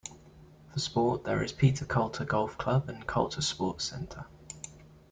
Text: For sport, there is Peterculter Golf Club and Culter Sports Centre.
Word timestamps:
For 0.73 0.79
sport, 0.79 1.25
there 1.25 1.43
is 1.43 1.53
Peterculter 1.53 2.25
Golf 2.27 2.57
Club 2.57 2.89
and 2.89 3.05
Culter 3.05 3.43
Sports 3.43 3.83
Centre. 3.83 4.25